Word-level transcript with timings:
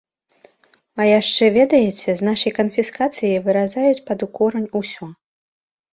А 1.01 1.05
яшчэ, 1.09 1.49
ведаеце, 1.57 2.15
з 2.21 2.27
нашай 2.29 2.55
канфіскацыяй 2.61 3.37
выразаюць 3.49 4.03
пад 4.09 4.19
корань 4.39 4.69
усё. 4.81 5.05